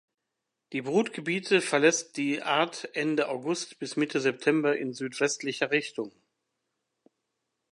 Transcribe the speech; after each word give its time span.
Die 0.73 0.81
Brutgebiete 0.81 1.61
verlässt 1.61 2.17
die 2.17 2.41
Art 2.41 2.89
Ende 2.95 3.29
August 3.29 3.77
bis 3.77 3.97
Mitte 3.97 4.19
September 4.19 4.75
in 4.75 4.93
südwestlicher 4.93 5.69
Richtung. 5.69 6.11